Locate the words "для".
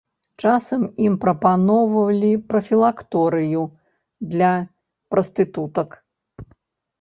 4.33-4.51